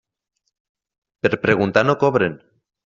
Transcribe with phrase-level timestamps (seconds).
[1.27, 2.45] Per preguntar no cobren.